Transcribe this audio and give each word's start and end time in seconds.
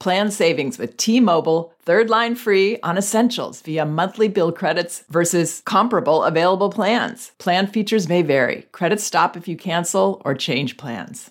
Plan 0.00 0.30
savings 0.30 0.78
with 0.78 0.96
T-Mobile, 0.96 1.72
third 1.82 2.10
line 2.10 2.34
free 2.34 2.78
on 2.82 2.98
essentials 2.98 3.62
via 3.62 3.86
monthly 3.86 4.28
bill 4.28 4.52
credits 4.52 5.04
versus 5.08 5.62
comparable 5.64 6.24
available 6.24 6.68
plans. 6.68 7.32
Plan 7.38 7.66
features 7.66 8.08
may 8.08 8.22
vary. 8.22 8.66
Credits 8.72 9.04
stop 9.04 9.36
if 9.36 9.48
you 9.48 9.56
cancel 9.56 10.20
or 10.24 10.34
change 10.34 10.76
plans. 10.76 11.30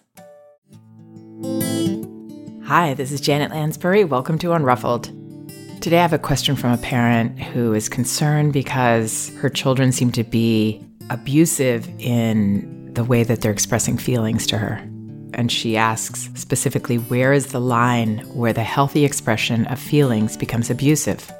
Hi, 2.65 2.93
this 2.93 3.11
is 3.11 3.21
Janet 3.21 3.51
Lansbury. 3.51 4.05
Welcome 4.05 4.39
to 4.39 4.47
Unruffled. 4.47 5.11
Today 5.81 5.99
I 5.99 6.01
have 6.01 6.13
a 6.13 6.17
question 6.17 6.55
from 6.55 6.71
a 6.71 6.77
parent 6.77 7.39
who 7.39 7.73
is 7.73 7.89
concerned 7.89 8.53
because 8.53 9.29
her 9.35 9.49
children 9.49 9.91
seem 9.91 10.11
to 10.13 10.23
be 10.23 10.81
abusive 11.09 11.87
in 11.99 12.93
the 12.93 13.03
way 13.03 13.23
that 13.23 13.41
they're 13.41 13.51
expressing 13.51 13.97
feelings 13.97 14.47
to 14.47 14.57
her 14.57 14.87
and 15.33 15.51
she 15.51 15.77
asks 15.77 16.29
specifically 16.35 16.97
where 16.97 17.33
is 17.33 17.47
the 17.47 17.59
line 17.59 18.19
where 18.33 18.53
the 18.53 18.63
healthy 18.63 19.05
expression 19.05 19.65
of 19.67 19.79
feelings 19.79 20.37
becomes 20.37 20.69
abusive? 20.69 21.31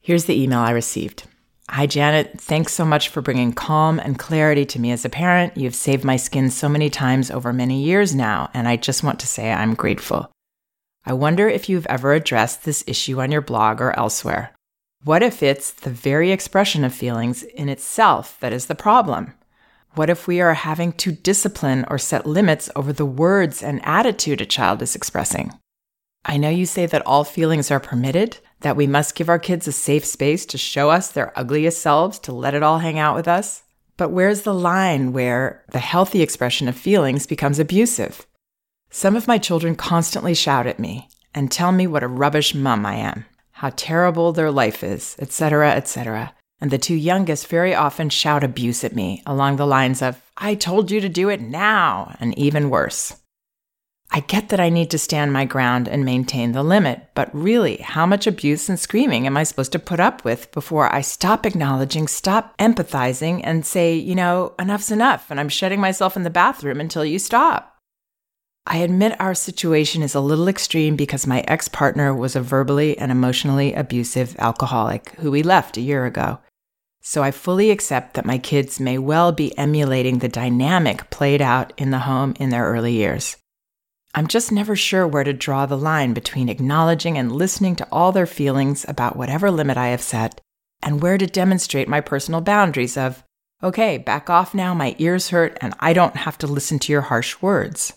Here's 0.00 0.26
the 0.26 0.40
email 0.40 0.60
I 0.60 0.70
received. 0.70 1.24
Hi, 1.70 1.86
Janet. 1.86 2.38
Thanks 2.38 2.74
so 2.74 2.84
much 2.84 3.08
for 3.08 3.22
bringing 3.22 3.54
calm 3.54 3.98
and 3.98 4.18
clarity 4.18 4.66
to 4.66 4.78
me 4.78 4.92
as 4.92 5.06
a 5.06 5.08
parent. 5.08 5.56
You've 5.56 5.74
saved 5.74 6.04
my 6.04 6.16
skin 6.16 6.50
so 6.50 6.68
many 6.68 6.90
times 6.90 7.30
over 7.30 7.54
many 7.54 7.82
years 7.82 8.14
now, 8.14 8.50
and 8.52 8.68
I 8.68 8.76
just 8.76 9.02
want 9.02 9.18
to 9.20 9.26
say 9.26 9.50
I'm 9.50 9.74
grateful. 9.74 10.30
I 11.06 11.14
wonder 11.14 11.48
if 11.48 11.70
you've 11.70 11.86
ever 11.86 12.12
addressed 12.12 12.64
this 12.64 12.84
issue 12.86 13.20
on 13.20 13.32
your 13.32 13.40
blog 13.40 13.80
or 13.80 13.98
elsewhere. 13.98 14.54
What 15.04 15.22
if 15.22 15.42
it's 15.42 15.70
the 15.70 15.90
very 15.90 16.32
expression 16.32 16.84
of 16.84 16.94
feelings 16.94 17.42
in 17.42 17.68
itself 17.68 18.38
that 18.40 18.52
is 18.52 18.66
the 18.66 18.74
problem? 18.74 19.32
What 19.94 20.10
if 20.10 20.26
we 20.26 20.40
are 20.40 20.54
having 20.54 20.92
to 20.94 21.12
discipline 21.12 21.84
or 21.88 21.98
set 21.98 22.26
limits 22.26 22.68
over 22.74 22.92
the 22.92 23.06
words 23.06 23.62
and 23.62 23.80
attitude 23.84 24.40
a 24.40 24.46
child 24.46 24.82
is 24.82 24.96
expressing? 24.96 25.52
I 26.24 26.36
know 26.36 26.48
you 26.48 26.66
say 26.66 26.86
that 26.86 27.06
all 27.06 27.22
feelings 27.22 27.70
are 27.70 27.78
permitted, 27.78 28.38
that 28.62 28.74
we 28.76 28.88
must 28.88 29.14
give 29.14 29.28
our 29.28 29.38
kids 29.38 29.68
a 29.68 29.72
safe 29.72 30.04
space 30.04 30.46
to 30.46 30.58
show 30.58 30.90
us 30.90 31.12
their 31.12 31.38
ugliest 31.38 31.80
selves, 31.80 32.18
to 32.20 32.32
let 32.32 32.54
it 32.54 32.62
all 32.64 32.80
hang 32.80 32.98
out 32.98 33.14
with 33.14 33.28
us. 33.28 33.62
But 33.96 34.10
where's 34.10 34.42
the 34.42 34.54
line 34.54 35.12
where 35.12 35.62
the 35.70 35.78
healthy 35.78 36.22
expression 36.22 36.66
of 36.66 36.74
feelings 36.74 37.28
becomes 37.28 37.60
abusive? 37.60 38.26
Some 38.90 39.14
of 39.14 39.28
my 39.28 39.38
children 39.38 39.76
constantly 39.76 40.34
shout 40.34 40.66
at 40.66 40.80
me 40.80 41.08
and 41.36 41.52
tell 41.52 41.70
me 41.70 41.86
what 41.86 42.02
a 42.02 42.08
rubbish 42.08 42.52
mum 42.52 42.84
I 42.84 42.94
am, 42.94 43.26
how 43.52 43.70
terrible 43.76 44.32
their 44.32 44.50
life 44.50 44.82
is, 44.82 45.14
etc., 45.20 45.70
etc 45.70 46.34
and 46.60 46.70
the 46.70 46.78
two 46.78 46.94
youngest 46.94 47.48
very 47.48 47.74
often 47.74 48.08
shout 48.08 48.44
abuse 48.44 48.84
at 48.84 48.94
me 48.94 49.22
along 49.26 49.56
the 49.56 49.66
lines 49.66 50.02
of, 50.02 50.20
I 50.36 50.54
told 50.54 50.90
you 50.90 51.00
to 51.00 51.08
do 51.08 51.28
it 51.28 51.40
now, 51.40 52.16
and 52.20 52.36
even 52.38 52.70
worse. 52.70 53.16
I 54.10 54.20
get 54.20 54.50
that 54.50 54.60
I 54.60 54.68
need 54.68 54.92
to 54.92 54.98
stand 54.98 55.32
my 55.32 55.44
ground 55.44 55.88
and 55.88 56.04
maintain 56.04 56.52
the 56.52 56.62
limit, 56.62 57.08
but 57.14 57.34
really, 57.34 57.78
how 57.78 58.06
much 58.06 58.28
abuse 58.28 58.68
and 58.68 58.78
screaming 58.78 59.26
am 59.26 59.36
I 59.36 59.42
supposed 59.42 59.72
to 59.72 59.78
put 59.78 59.98
up 59.98 60.24
with 60.24 60.52
before 60.52 60.92
I 60.94 61.00
stop 61.00 61.44
acknowledging, 61.44 62.06
stop 62.06 62.56
empathizing, 62.58 63.40
and 63.42 63.66
say, 63.66 63.96
you 63.96 64.14
know, 64.14 64.54
enough's 64.58 64.92
enough, 64.92 65.30
and 65.30 65.40
I'm 65.40 65.48
shutting 65.48 65.80
myself 65.80 66.16
in 66.16 66.22
the 66.22 66.30
bathroom 66.30 66.80
until 66.80 67.04
you 67.04 67.18
stop? 67.18 67.73
I 68.66 68.78
admit 68.78 69.20
our 69.20 69.34
situation 69.34 70.02
is 70.02 70.14
a 70.14 70.20
little 70.20 70.48
extreme 70.48 70.96
because 70.96 71.26
my 71.26 71.44
ex 71.46 71.68
partner 71.68 72.14
was 72.14 72.34
a 72.34 72.40
verbally 72.40 72.96
and 72.96 73.12
emotionally 73.12 73.74
abusive 73.74 74.34
alcoholic 74.38 75.10
who 75.18 75.30
we 75.30 75.42
left 75.42 75.76
a 75.76 75.82
year 75.82 76.06
ago. 76.06 76.38
So 77.02 77.22
I 77.22 77.30
fully 77.30 77.70
accept 77.70 78.14
that 78.14 78.24
my 78.24 78.38
kids 78.38 78.80
may 78.80 78.96
well 78.96 79.32
be 79.32 79.56
emulating 79.58 80.18
the 80.18 80.28
dynamic 80.30 81.10
played 81.10 81.42
out 81.42 81.74
in 81.76 81.90
the 81.90 81.98
home 82.00 82.34
in 82.40 82.48
their 82.48 82.64
early 82.64 82.94
years. 82.94 83.36
I'm 84.14 84.28
just 84.28 84.50
never 84.50 84.74
sure 84.74 85.06
where 85.06 85.24
to 85.24 85.34
draw 85.34 85.66
the 85.66 85.76
line 85.76 86.14
between 86.14 86.48
acknowledging 86.48 87.18
and 87.18 87.32
listening 87.32 87.76
to 87.76 87.88
all 87.92 88.12
their 88.12 88.26
feelings 88.26 88.86
about 88.88 89.16
whatever 89.16 89.50
limit 89.50 89.76
I 89.76 89.88
have 89.88 90.00
set, 90.00 90.40
and 90.82 91.02
where 91.02 91.18
to 91.18 91.26
demonstrate 91.26 91.88
my 91.88 92.00
personal 92.00 92.40
boundaries 92.40 92.96
of, 92.96 93.24
okay, 93.62 93.98
back 93.98 94.30
off 94.30 94.54
now, 94.54 94.72
my 94.72 94.96
ears 94.98 95.28
hurt, 95.28 95.58
and 95.60 95.74
I 95.80 95.92
don't 95.92 96.16
have 96.16 96.38
to 96.38 96.46
listen 96.46 96.78
to 96.78 96.92
your 96.92 97.02
harsh 97.02 97.42
words. 97.42 97.92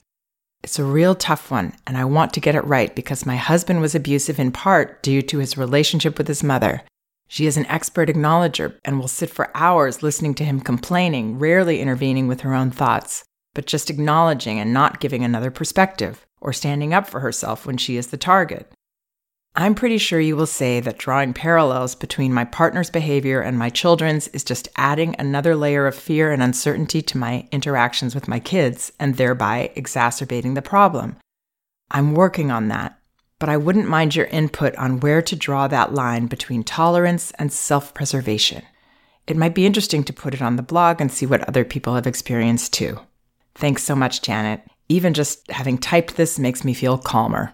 It's 0.64 0.80
a 0.80 0.84
real 0.84 1.16
tough 1.16 1.52
one, 1.52 1.74
and 1.86 1.98
I 1.98 2.06
want 2.06 2.34
to 2.34 2.40
get 2.40 2.56
it 2.56 2.66
right 2.66 2.94
because 2.96 3.26
my 3.26 3.36
husband 3.36 3.82
was 3.82 3.96
abusive 3.96 4.40
in 4.40 4.52
part 4.52 5.02
due 5.04 5.22
to 5.22 5.38
his 5.38 5.58
relationship 5.58 6.18
with 6.18 6.28
his 6.28 6.44
mother, 6.44 6.84
she 7.28 7.46
is 7.46 7.58
an 7.58 7.66
expert 7.66 8.10
acknowledger 8.10 8.80
and 8.86 9.00
will 9.00 9.10
sit 9.10 9.30
for 9.30 9.52
hours 9.54 10.02
listening 10.02 10.34
to 10.36 10.46
him 10.46 10.62
complaining, 10.62 11.38
rarely 11.38 11.82
intervening 11.82 12.28
with 12.28 12.42
her 12.42 12.54
own 12.54 12.72
thoughts, 12.72 13.24
but 13.54 13.66
just 13.66 13.90
acknowledging 13.90 14.60
and 14.60 14.74
not 14.74 15.02
giving 15.02 15.24
another 15.24 15.52
perspective 15.52 16.26
or 16.40 16.54
standing 16.54 16.94
up 16.94 17.08
for 17.08 17.20
herself 17.20 17.66
when 17.66 17.78
she 17.78 17.98
is 17.98 18.08
the 18.08 18.18
target. 18.18 18.72
I'm 19.58 19.76
pretty 19.76 19.98
sure 19.98 20.20
you 20.20 20.38
will 20.38 20.46
say 20.46 20.80
that 20.80 21.00
drawing 21.00 21.34
parallels 21.34 21.96
between 21.96 22.34
my 22.34 22.46
partner's 22.46 22.90
behavior 22.90 23.42
and 23.42 23.58
my 23.58 23.70
children's 23.70 24.28
is 24.30 24.44
just 24.44 24.70
adding 24.78 25.16
another 25.18 25.56
layer 25.56 25.88
of 25.88 25.96
fear 25.96 26.32
and 26.32 26.42
uncertainty 26.42 27.02
to 27.02 27.18
my 27.18 27.48
interactions 27.52 28.16
with 28.16 28.28
my 28.28 28.40
kids 28.40 28.92
and 29.00 29.16
thereby 29.18 29.72
exacerbating 29.76 30.54
the 30.54 30.62
problem. 30.62 31.18
I'm 31.92 32.14
working 32.14 32.52
on 32.52 32.68
that 32.70 32.98
but 33.40 33.50
I 33.50 33.58
wouldn't 33.58 33.88
mind 33.88 34.16
your 34.16 34.26
input 34.28 34.76
on 34.76 35.00
where 35.00 35.22
to 35.22 35.36
draw 35.36 35.68
that 35.68 35.94
line 35.94 36.28
between 36.28 36.64
tolerance 36.64 37.32
and 37.32 37.52
self 37.52 37.94
preservation. 37.94 38.64
It 39.28 39.38
might 39.38 39.56
be 39.56 39.66
interesting 39.66 40.04
to 40.06 40.14
put 40.14 40.34
it 40.34 40.42
on 40.42 40.56
the 40.56 40.64
blog 40.64 41.02
and 41.02 41.12
see 41.12 41.26
what 41.26 41.48
other 41.48 41.66
people 41.66 41.96
have 41.96 42.08
experienced 42.08 42.74
too. 42.74 43.00
Thanks 43.56 43.84
so 43.84 43.96
much, 43.96 44.22
Janet. 44.22 44.62
Even 44.90 45.14
just 45.14 45.50
having 45.52 45.78
typed 45.78 46.16
this 46.16 46.40
makes 46.40 46.64
me 46.64 46.74
feel 46.74 46.98
calmer. 46.98 47.54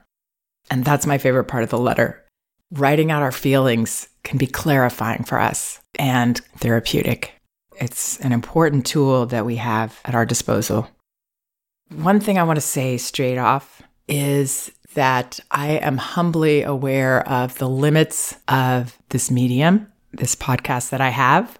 And 0.69 0.85
that's 0.85 1.05
my 1.05 1.17
favorite 1.17 1.45
part 1.45 1.63
of 1.63 1.69
the 1.69 1.77
letter. 1.77 2.23
Writing 2.71 3.11
out 3.11 3.21
our 3.21 3.31
feelings 3.31 4.07
can 4.23 4.37
be 4.37 4.47
clarifying 4.47 5.23
for 5.23 5.39
us 5.39 5.79
and 5.99 6.39
therapeutic. 6.57 7.33
It's 7.79 8.19
an 8.21 8.31
important 8.31 8.85
tool 8.85 9.25
that 9.27 9.45
we 9.45 9.57
have 9.57 9.99
at 10.05 10.15
our 10.15 10.25
disposal. 10.25 10.89
One 11.95 12.19
thing 12.19 12.37
I 12.39 12.43
want 12.43 12.57
to 12.57 12.61
say 12.61 12.97
straight 12.97 13.37
off 13.37 13.81
is 14.07 14.71
that 14.93 15.39
I 15.51 15.73
am 15.73 15.97
humbly 15.97 16.63
aware 16.63 17.27
of 17.27 17.57
the 17.57 17.69
limits 17.69 18.35
of 18.47 18.97
this 19.09 19.29
medium, 19.31 19.91
this 20.11 20.35
podcast 20.35 20.91
that 20.91 21.01
I 21.01 21.09
have. 21.09 21.57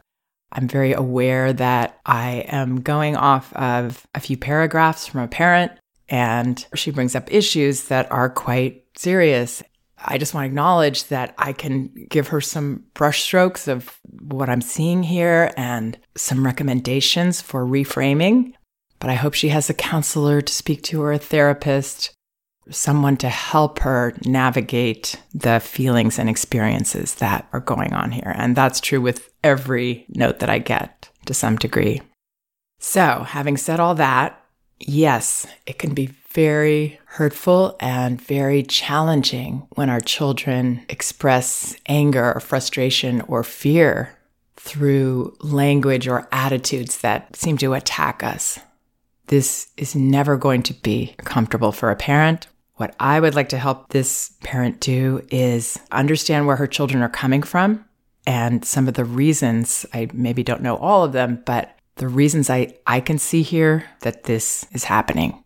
I'm 0.51 0.67
very 0.67 0.93
aware 0.93 1.51
that 1.53 1.99
I 2.05 2.45
am 2.47 2.81
going 2.81 3.15
off 3.15 3.51
of 3.53 4.05
a 4.13 4.19
few 4.19 4.37
paragraphs 4.37 5.07
from 5.07 5.21
a 5.21 5.27
parent, 5.27 5.71
and 6.09 6.63
she 6.75 6.91
brings 6.91 7.15
up 7.15 7.33
issues 7.33 7.85
that 7.85 8.11
are 8.11 8.29
quite 8.29 8.82
serious. 8.95 9.63
I 10.05 10.17
just 10.17 10.33
want 10.33 10.43
to 10.43 10.47
acknowledge 10.47 11.05
that 11.05 11.33
I 11.37 11.53
can 11.53 12.07
give 12.09 12.27
her 12.29 12.41
some 12.41 12.83
brushstrokes 12.93 13.67
of 13.67 13.97
what 14.21 14.49
I'm 14.49 14.61
seeing 14.61 15.03
here 15.03 15.51
and 15.55 15.97
some 16.15 16.45
recommendations 16.45 17.41
for 17.41 17.65
reframing. 17.65 18.53
But 18.99 19.09
I 19.09 19.15
hope 19.15 19.33
she 19.33 19.49
has 19.49 19.69
a 19.69 19.73
counselor 19.73 20.41
to 20.41 20.53
speak 20.53 20.81
to 20.83 21.01
or 21.01 21.11
a 21.11 21.17
therapist, 21.17 22.13
someone 22.69 23.17
to 23.17 23.29
help 23.29 23.79
her 23.79 24.13
navigate 24.25 25.15
the 25.33 25.59
feelings 25.59 26.19
and 26.19 26.29
experiences 26.29 27.15
that 27.15 27.47
are 27.53 27.59
going 27.59 27.93
on 27.93 28.11
here. 28.11 28.33
And 28.35 28.55
that's 28.55 28.79
true 28.79 29.01
with 29.01 29.29
every 29.43 30.05
note 30.09 30.39
that 30.39 30.49
I 30.49 30.59
get 30.59 31.09
to 31.25 31.33
some 31.33 31.57
degree. 31.57 32.01
So, 32.79 33.25
having 33.27 33.55
said 33.57 33.79
all 33.79 33.95
that, 33.95 34.41
yes, 34.79 35.47
it 35.65 35.79
can 35.79 35.93
be 35.93 36.07
very 36.33 36.99
hurtful 37.05 37.75
and 37.79 38.19
very 38.19 38.63
challenging 38.63 39.67
when 39.75 39.89
our 39.89 40.01
children 40.01 40.83
express 40.89 41.75
anger 41.85 42.33
or 42.33 42.39
frustration 42.39 43.21
or 43.21 43.43
fear 43.43 44.17
through 44.57 45.35
language 45.41 46.07
or 46.07 46.27
attitudes 46.31 46.99
that 46.99 47.35
seem 47.35 47.57
to 47.57 47.73
attack 47.73 48.23
us. 48.23 48.59
This 49.27 49.69
is 49.77 49.95
never 49.95 50.35
going 50.35 50.63
to 50.63 50.73
be 50.73 51.15
comfortable 51.19 51.71
for 51.71 51.91
a 51.91 51.95
parent. 51.95 52.47
What 52.75 52.95
I 52.99 53.19
would 53.19 53.35
like 53.35 53.49
to 53.49 53.57
help 53.57 53.89
this 53.89 54.33
parent 54.43 54.79
do 54.79 55.25
is 55.29 55.79
understand 55.91 56.47
where 56.47 56.55
her 56.55 56.67
children 56.67 57.03
are 57.03 57.09
coming 57.09 57.43
from 57.43 57.85
and 58.25 58.65
some 58.65 58.87
of 58.87 58.95
the 58.95 59.05
reasons. 59.05 59.85
I 59.93 60.09
maybe 60.13 60.43
don't 60.43 60.61
know 60.63 60.77
all 60.77 61.03
of 61.03 61.13
them, 61.13 61.43
but 61.45 61.77
the 61.95 62.07
reasons 62.07 62.49
I, 62.49 62.75
I 62.87 62.99
can 62.99 63.19
see 63.19 63.43
here 63.43 63.85
that 64.01 64.23
this 64.23 64.65
is 64.71 64.85
happening. 64.85 65.42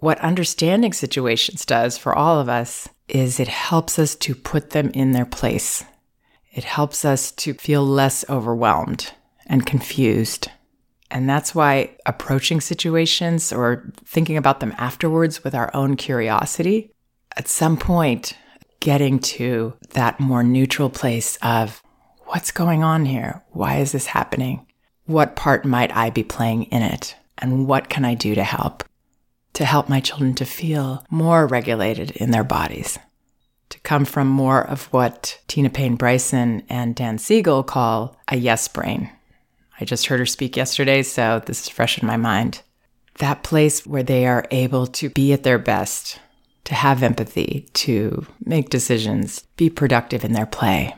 What 0.00 0.18
understanding 0.20 0.94
situations 0.94 1.66
does 1.66 1.98
for 1.98 2.14
all 2.14 2.40
of 2.40 2.48
us 2.48 2.88
is 3.06 3.38
it 3.38 3.48
helps 3.48 3.98
us 3.98 4.14
to 4.16 4.34
put 4.34 4.70
them 4.70 4.90
in 4.94 5.12
their 5.12 5.26
place. 5.26 5.84
It 6.52 6.64
helps 6.64 7.04
us 7.04 7.30
to 7.32 7.52
feel 7.54 7.84
less 7.84 8.24
overwhelmed 8.30 9.12
and 9.46 9.66
confused. 9.66 10.48
And 11.10 11.28
that's 11.28 11.54
why 11.54 11.96
approaching 12.06 12.62
situations 12.62 13.52
or 13.52 13.92
thinking 14.04 14.38
about 14.38 14.60
them 14.60 14.74
afterwards 14.78 15.44
with 15.44 15.54
our 15.54 15.70
own 15.74 15.96
curiosity, 15.96 16.92
at 17.36 17.46
some 17.46 17.76
point, 17.76 18.38
getting 18.80 19.18
to 19.18 19.74
that 19.90 20.18
more 20.18 20.42
neutral 20.42 20.88
place 20.88 21.36
of 21.42 21.82
what's 22.26 22.52
going 22.52 22.82
on 22.82 23.04
here? 23.04 23.42
Why 23.50 23.76
is 23.76 23.92
this 23.92 24.06
happening? 24.06 24.66
What 25.04 25.36
part 25.36 25.66
might 25.66 25.94
I 25.94 26.08
be 26.08 26.22
playing 26.22 26.64
in 26.64 26.82
it? 26.82 27.16
And 27.36 27.66
what 27.66 27.90
can 27.90 28.04
I 28.04 28.14
do 28.14 28.34
to 28.34 28.44
help? 28.44 28.84
To 29.54 29.64
help 29.64 29.88
my 29.88 30.00
children 30.00 30.34
to 30.34 30.44
feel 30.44 31.04
more 31.10 31.46
regulated 31.46 32.10
in 32.12 32.30
their 32.30 32.44
bodies, 32.44 32.98
to 33.68 33.78
come 33.80 34.04
from 34.04 34.28
more 34.28 34.62
of 34.62 34.84
what 34.86 35.40
Tina 35.48 35.70
Payne 35.70 35.96
Bryson 35.96 36.62
and 36.68 36.94
Dan 36.94 37.18
Siegel 37.18 37.62
call 37.62 38.16
a 38.28 38.36
yes 38.36 38.68
brain. 38.68 39.10
I 39.80 39.84
just 39.84 40.06
heard 40.06 40.20
her 40.20 40.26
speak 40.26 40.56
yesterday, 40.56 41.02
so 41.02 41.42
this 41.44 41.62
is 41.62 41.68
fresh 41.68 42.00
in 42.00 42.06
my 42.06 42.16
mind. 42.16 42.62
That 43.18 43.42
place 43.42 43.86
where 43.86 44.02
they 44.02 44.26
are 44.26 44.46
able 44.50 44.86
to 44.86 45.10
be 45.10 45.32
at 45.32 45.42
their 45.42 45.58
best, 45.58 46.20
to 46.64 46.74
have 46.74 47.02
empathy, 47.02 47.68
to 47.74 48.26
make 48.44 48.70
decisions, 48.70 49.40
be 49.56 49.68
productive 49.70 50.24
in 50.24 50.32
their 50.32 50.46
play 50.46 50.94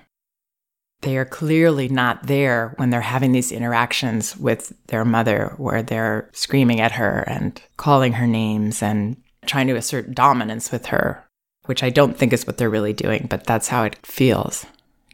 they 1.03 1.17
are 1.17 1.25
clearly 1.25 1.89
not 1.89 2.27
there 2.27 2.75
when 2.77 2.91
they're 2.91 3.01
having 3.01 3.33
these 3.33 3.53
interactions 3.53 4.37
with 4.37 4.73
their 4.87 5.05
mother, 5.05 5.53
where 5.59 5.83
they're 5.83 6.31
screaming 6.33 6.81
at 6.81 6.93
her 6.93 7.25
and 7.27 7.61
calling 7.77 8.15
her 8.15 8.27
names 8.27 8.83
and 8.83 9.17
trying 9.45 9.67
to 9.67 9.77
assert 9.77 10.15
dominance 10.15 10.71
with 10.71 10.87
her, 10.87 11.25
which 11.67 11.83
I 11.83 11.91
don't 11.91 12.17
think 12.17 12.33
is 12.33 12.47
what 12.47 12.57
they're 12.57 12.71
really 12.71 12.93
doing, 12.93 13.27
but 13.29 13.45
that's 13.45 13.69
how 13.69 13.83
it 13.83 14.05
feels. 14.07 14.65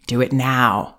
Do 0.06 0.20
it 0.20 0.32
now. 0.32 0.98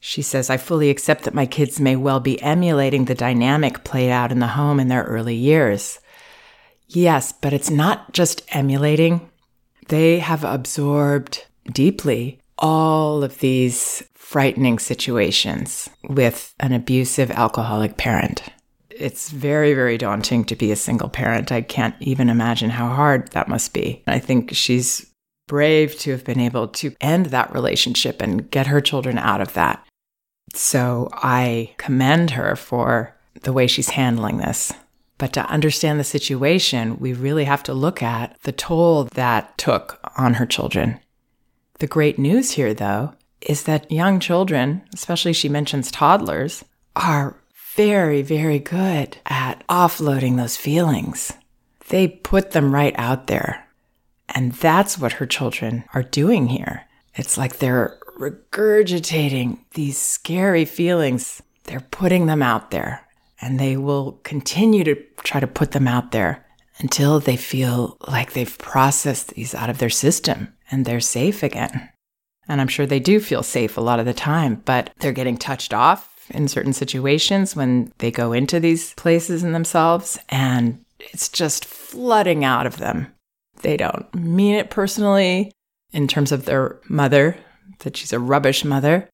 She 0.00 0.22
says, 0.22 0.50
I 0.50 0.56
fully 0.58 0.90
accept 0.90 1.24
that 1.24 1.34
my 1.34 1.46
kids 1.46 1.80
may 1.80 1.96
well 1.96 2.20
be 2.20 2.40
emulating 2.42 3.06
the 3.06 3.14
dynamic 3.14 3.84
played 3.84 4.10
out 4.10 4.32
in 4.32 4.38
the 4.38 4.48
home 4.48 4.80
in 4.80 4.88
their 4.88 5.04
early 5.04 5.34
years. 5.34 5.98
Yes, 6.88 7.32
but 7.32 7.52
it's 7.52 7.70
not 7.70 8.12
just 8.12 8.42
emulating. 8.54 9.30
They 9.88 10.18
have 10.18 10.44
absorbed 10.44 11.46
deeply 11.72 12.40
all 12.60 13.24
of 13.24 13.38
these 13.40 14.02
frightening 14.14 14.78
situations 14.78 15.90
with 16.08 16.54
an 16.60 16.72
abusive 16.72 17.30
alcoholic 17.30 17.96
parent. 17.96 18.42
It's 18.90 19.30
very, 19.30 19.74
very 19.74 19.96
daunting 19.98 20.44
to 20.44 20.54
be 20.54 20.70
a 20.70 20.76
single 20.76 21.08
parent. 21.08 21.50
I 21.50 21.62
can't 21.62 21.96
even 22.00 22.28
imagine 22.28 22.70
how 22.70 22.88
hard 22.88 23.32
that 23.32 23.48
must 23.48 23.72
be. 23.72 24.02
I 24.06 24.18
think 24.18 24.54
she's 24.54 25.10
brave 25.48 25.98
to 25.98 26.12
have 26.12 26.22
been 26.22 26.38
able 26.38 26.68
to 26.68 26.94
end 27.00 27.26
that 27.26 27.52
relationship 27.52 28.22
and 28.22 28.48
get 28.50 28.68
her 28.68 28.80
children 28.80 29.18
out 29.18 29.40
of 29.40 29.54
that. 29.54 29.84
So 30.54 31.08
I 31.12 31.74
commend 31.76 32.32
her 32.32 32.54
for 32.54 33.16
the 33.42 33.52
way 33.52 33.66
she's 33.66 33.90
handling 33.90 34.36
this. 34.36 34.72
But 35.18 35.32
to 35.32 35.44
understand 35.46 35.98
the 35.98 36.04
situation, 36.04 36.98
we 36.98 37.12
really 37.12 37.44
have 37.44 37.62
to 37.64 37.74
look 37.74 38.02
at 38.02 38.36
the 38.42 38.52
toll 38.52 39.04
that 39.14 39.58
took 39.58 39.98
on 40.16 40.34
her 40.34 40.46
children. 40.46 41.00
The 41.80 41.86
great 41.86 42.18
news 42.18 42.52
here, 42.52 42.74
though, 42.74 43.14
is 43.40 43.62
that 43.62 43.90
young 43.90 44.20
children, 44.20 44.82
especially 44.92 45.32
she 45.32 45.48
mentions 45.48 45.90
toddlers, 45.90 46.62
are 46.94 47.36
very, 47.74 48.20
very 48.20 48.58
good 48.58 49.16
at 49.24 49.66
offloading 49.66 50.36
those 50.36 50.58
feelings. 50.58 51.32
They 51.88 52.06
put 52.06 52.50
them 52.50 52.74
right 52.74 52.94
out 52.98 53.28
there. 53.28 53.66
And 54.28 54.52
that's 54.52 54.98
what 54.98 55.12
her 55.14 55.26
children 55.26 55.84
are 55.94 56.02
doing 56.02 56.48
here. 56.48 56.82
It's 57.14 57.38
like 57.38 57.58
they're 57.58 57.98
regurgitating 58.18 59.60
these 59.72 59.96
scary 59.96 60.66
feelings. 60.66 61.42
They're 61.64 61.80
putting 61.80 62.26
them 62.26 62.42
out 62.42 62.70
there 62.70 63.06
and 63.40 63.58
they 63.58 63.78
will 63.78 64.20
continue 64.22 64.84
to 64.84 64.96
try 65.24 65.40
to 65.40 65.46
put 65.46 65.72
them 65.72 65.88
out 65.88 66.12
there 66.12 66.44
until 66.80 67.20
they 67.20 67.36
feel 67.36 67.96
like 68.08 68.32
they've 68.32 68.58
processed 68.58 69.34
these 69.34 69.54
out 69.54 69.70
of 69.70 69.78
their 69.78 69.90
system 69.90 70.52
and 70.70 70.84
they're 70.84 71.00
safe 71.00 71.42
again. 71.42 71.90
And 72.48 72.60
I'm 72.60 72.68
sure 72.68 72.86
they 72.86 73.00
do 73.00 73.20
feel 73.20 73.42
safe 73.42 73.76
a 73.76 73.82
lot 73.82 74.00
of 74.00 74.06
the 74.06 74.14
time, 74.14 74.62
but 74.64 74.90
they're 74.98 75.12
getting 75.12 75.36
touched 75.36 75.72
off 75.72 76.26
in 76.30 76.48
certain 76.48 76.72
situations 76.72 77.54
when 77.54 77.92
they 77.98 78.10
go 78.10 78.32
into 78.32 78.58
these 78.58 78.94
places 78.94 79.44
in 79.44 79.52
themselves, 79.52 80.18
and 80.28 80.84
it's 80.98 81.28
just 81.28 81.64
flooding 81.64 82.44
out 82.44 82.66
of 82.66 82.78
them. 82.78 83.12
They 83.62 83.76
don't 83.76 84.12
mean 84.14 84.54
it 84.54 84.70
personally 84.70 85.52
in 85.92 86.08
terms 86.08 86.32
of 86.32 86.44
their 86.44 86.80
mother, 86.88 87.36
that 87.80 87.96
she's 87.96 88.12
a 88.12 88.18
rubbish 88.18 88.64
mother. 88.64 89.08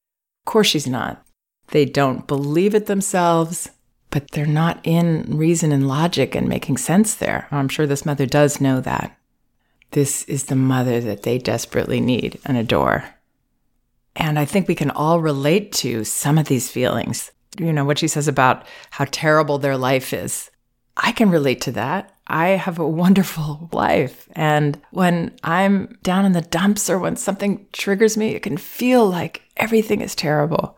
Of 0.46 0.52
course, 0.52 0.66
she's 0.68 0.86
not. 0.86 1.22
They 1.68 1.84
don't 1.84 2.26
believe 2.26 2.74
it 2.74 2.86
themselves, 2.86 3.70
but 4.16 4.30
they're 4.30 4.46
not 4.46 4.80
in 4.82 5.36
reason 5.36 5.72
and 5.72 5.86
logic 5.86 6.34
and 6.34 6.48
making 6.48 6.78
sense 6.78 7.16
there. 7.16 7.46
I'm 7.50 7.68
sure 7.68 7.86
this 7.86 8.06
mother 8.06 8.24
does 8.24 8.62
know 8.62 8.80
that. 8.80 9.14
This 9.90 10.22
is 10.22 10.44
the 10.44 10.56
mother 10.56 11.02
that 11.02 11.22
they 11.22 11.36
desperately 11.36 12.00
need 12.00 12.38
and 12.46 12.56
adore. 12.56 13.04
And 14.16 14.38
I 14.38 14.46
think 14.46 14.68
we 14.68 14.74
can 14.74 14.90
all 14.90 15.20
relate 15.20 15.70
to 15.72 16.02
some 16.02 16.38
of 16.38 16.48
these 16.48 16.70
feelings. 16.70 17.30
You 17.58 17.74
know, 17.74 17.84
what 17.84 17.98
she 17.98 18.08
says 18.08 18.26
about 18.26 18.64
how 18.88 19.04
terrible 19.10 19.58
their 19.58 19.76
life 19.76 20.14
is. 20.14 20.50
I 20.96 21.12
can 21.12 21.28
relate 21.28 21.60
to 21.62 21.72
that. 21.72 22.16
I 22.26 22.48
have 22.48 22.78
a 22.78 22.88
wonderful 23.04 23.68
life. 23.70 24.30
And 24.32 24.80
when 24.92 25.36
I'm 25.44 25.98
down 26.02 26.24
in 26.24 26.32
the 26.32 26.40
dumps 26.40 26.88
or 26.88 26.98
when 26.98 27.16
something 27.16 27.66
triggers 27.74 28.16
me, 28.16 28.28
it 28.28 28.42
can 28.42 28.56
feel 28.56 29.06
like 29.06 29.42
everything 29.58 30.00
is 30.00 30.14
terrible. 30.14 30.75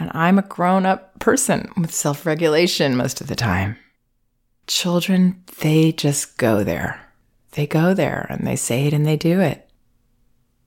And 0.00 0.10
I'm 0.14 0.38
a 0.38 0.42
grown 0.42 0.86
up 0.86 1.18
person 1.20 1.70
with 1.76 1.94
self 1.94 2.24
regulation 2.24 2.96
most 2.96 3.20
of 3.20 3.26
the 3.26 3.36
time. 3.36 3.76
Children, 4.66 5.44
they 5.60 5.92
just 5.92 6.38
go 6.38 6.64
there. 6.64 7.12
They 7.52 7.66
go 7.66 7.92
there 7.92 8.26
and 8.30 8.46
they 8.46 8.56
say 8.56 8.86
it 8.86 8.94
and 8.94 9.06
they 9.06 9.16
do 9.16 9.40
it. 9.40 9.68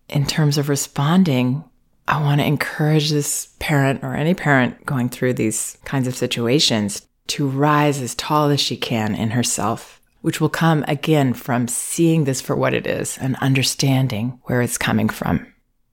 In 0.07 0.27
terms 0.27 0.57
of 0.57 0.69
responding, 0.69 1.63
I 2.07 2.21
want 2.21 2.41
to 2.41 2.47
encourage 2.47 3.09
this 3.09 3.55
parent 3.59 4.03
or 4.03 4.13
any 4.13 4.33
parent 4.33 4.85
going 4.85 5.09
through 5.09 5.33
these 5.33 5.77
kinds 5.85 6.07
of 6.07 6.15
situations 6.15 7.07
to 7.27 7.47
rise 7.47 8.01
as 8.01 8.13
tall 8.13 8.49
as 8.49 8.59
she 8.59 8.77
can 8.77 9.15
in 9.15 9.31
herself, 9.31 10.01
which 10.21 10.41
will 10.41 10.49
come 10.49 10.83
again 10.87 11.33
from 11.33 11.67
seeing 11.67 12.25
this 12.25 12.41
for 12.41 12.55
what 12.55 12.73
it 12.73 12.85
is 12.85 13.17
and 13.19 13.37
understanding 13.37 14.39
where 14.43 14.61
it's 14.61 14.77
coming 14.77 15.09
from. 15.09 15.47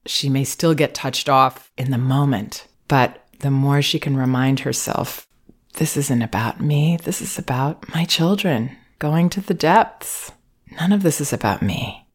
She 0.04 0.28
may 0.28 0.44
still 0.44 0.74
get 0.74 0.94
touched 0.94 1.28
off 1.28 1.70
in 1.78 1.90
the 1.90 1.98
moment, 1.98 2.66
but 2.88 3.19
the 3.40 3.50
more 3.50 3.82
she 3.82 3.98
can 3.98 4.16
remind 4.16 4.60
herself, 4.60 5.26
this 5.74 5.96
isn't 5.96 6.22
about 6.22 6.60
me, 6.60 6.98
this 7.02 7.20
is 7.20 7.38
about 7.38 7.92
my 7.94 8.04
children 8.04 8.76
going 8.98 9.28
to 9.30 9.40
the 9.40 9.54
depths. 9.54 10.32
None 10.72 10.92
of 10.92 11.02
this 11.02 11.20
is 11.20 11.32
about 11.32 11.62
me. 11.62 12.06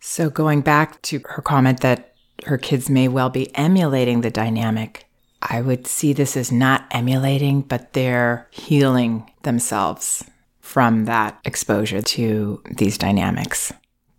So, 0.00 0.30
going 0.30 0.60
back 0.60 1.02
to 1.02 1.20
her 1.26 1.42
comment 1.42 1.80
that 1.80 2.14
her 2.44 2.58
kids 2.58 2.88
may 2.88 3.08
well 3.08 3.30
be 3.30 3.54
emulating 3.56 4.20
the 4.20 4.30
dynamic. 4.30 5.06
I 5.42 5.60
would 5.60 5.86
see 5.86 6.12
this 6.12 6.36
as 6.36 6.52
not 6.52 6.86
emulating, 6.90 7.62
but 7.62 7.92
they're 7.92 8.48
healing 8.50 9.30
themselves 9.42 10.24
from 10.60 11.04
that 11.04 11.38
exposure 11.44 12.02
to 12.02 12.62
these 12.70 12.98
dynamics. 12.98 13.72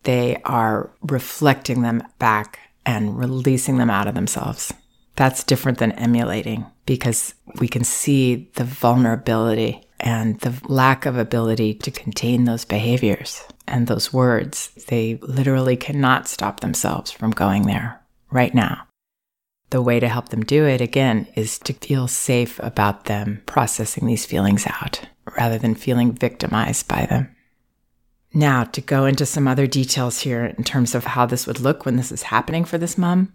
they 0.07 0.37
are 0.45 0.89
reflecting 1.01 1.81
them 1.81 2.01
back 2.17 2.59
and 2.85 3.19
releasing 3.19 3.77
them 3.77 3.89
out 3.89 4.07
of 4.07 4.15
themselves. 4.15 4.73
That's 5.17 5.43
different 5.43 5.79
than 5.79 5.91
emulating 5.93 6.65
because 6.85 7.33
we 7.59 7.67
can 7.67 7.83
see 7.83 8.49
the 8.55 8.63
vulnerability 8.63 9.83
and 9.99 10.39
the 10.41 10.53
lack 10.67 11.07
of 11.07 11.17
ability 11.17 11.73
to 11.73 11.91
contain 11.91 12.45
those 12.45 12.65
behaviors 12.65 13.41
and 13.67 13.87
those 13.87 14.13
words. 14.13 14.69
They 14.87 15.15
literally 15.21 15.75
cannot 15.75 16.27
stop 16.27 16.59
themselves 16.59 17.11
from 17.11 17.31
going 17.31 17.63
there 17.63 17.99
right 18.29 18.53
now. 18.53 18.87
The 19.71 19.81
way 19.81 19.99
to 19.99 20.07
help 20.07 20.29
them 20.29 20.43
do 20.43 20.65
it, 20.65 20.81
again, 20.81 21.27
is 21.35 21.57
to 21.59 21.73
feel 21.73 22.07
safe 22.07 22.59
about 22.59 23.05
them 23.05 23.41
processing 23.47 24.05
these 24.05 24.25
feelings 24.25 24.65
out 24.67 25.01
rather 25.35 25.57
than 25.57 25.75
feeling 25.75 26.13
victimized 26.13 26.87
by 26.87 27.05
them. 27.07 27.35
Now, 28.33 28.65
to 28.65 28.81
go 28.81 29.05
into 29.05 29.25
some 29.25 29.47
other 29.47 29.67
details 29.67 30.19
here 30.19 30.45
in 30.45 30.63
terms 30.63 30.93
of 30.93 31.05
how 31.05 31.25
this 31.25 31.47
would 31.47 31.59
look 31.59 31.85
when 31.85 31.95
this 31.95 32.11
is 32.11 32.23
happening 32.23 32.65
for 32.65 32.77
this 32.77 32.97
mom. 32.97 33.33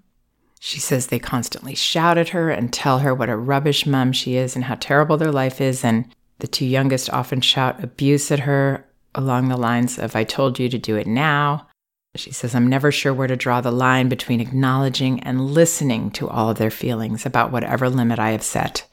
She 0.64 0.78
says 0.78 1.08
they 1.08 1.18
constantly 1.18 1.74
shout 1.74 2.18
at 2.18 2.28
her 2.28 2.48
and 2.48 2.72
tell 2.72 3.00
her 3.00 3.12
what 3.12 3.28
a 3.28 3.36
rubbish 3.36 3.84
mom 3.84 4.12
she 4.12 4.36
is 4.36 4.54
and 4.54 4.64
how 4.64 4.76
terrible 4.76 5.16
their 5.16 5.32
life 5.32 5.60
is. 5.60 5.84
And 5.84 6.06
the 6.38 6.46
two 6.46 6.64
youngest 6.64 7.10
often 7.10 7.40
shout 7.40 7.82
abuse 7.82 8.30
at 8.30 8.38
her 8.40 8.86
along 9.12 9.48
the 9.48 9.56
lines 9.56 9.98
of, 9.98 10.14
I 10.14 10.22
told 10.22 10.60
you 10.60 10.68
to 10.68 10.78
do 10.78 10.94
it 10.94 11.08
now. 11.08 11.66
She 12.14 12.30
says, 12.30 12.54
I'm 12.54 12.68
never 12.68 12.92
sure 12.92 13.12
where 13.12 13.26
to 13.26 13.34
draw 13.34 13.60
the 13.60 13.72
line 13.72 14.08
between 14.08 14.40
acknowledging 14.40 15.18
and 15.24 15.50
listening 15.50 16.12
to 16.12 16.28
all 16.28 16.48
of 16.48 16.58
their 16.58 16.70
feelings 16.70 17.26
about 17.26 17.50
whatever 17.50 17.90
limit 17.90 18.20
I 18.20 18.30
have 18.30 18.44
set. 18.44 18.86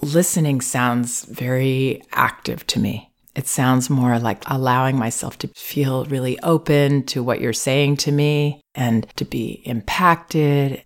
Listening 0.00 0.62
sounds 0.62 1.26
very 1.26 2.02
active 2.12 2.66
to 2.68 2.80
me. 2.80 3.12
It 3.34 3.46
sounds 3.46 3.90
more 3.90 4.18
like 4.18 4.42
allowing 4.46 4.96
myself 4.96 5.36
to 5.40 5.48
feel 5.48 6.06
really 6.06 6.38
open 6.40 7.02
to 7.04 7.22
what 7.22 7.38
you're 7.38 7.52
saying 7.52 7.98
to 7.98 8.10
me 8.10 8.62
and 8.74 9.06
to 9.16 9.26
be 9.26 9.60
impacted. 9.66 10.82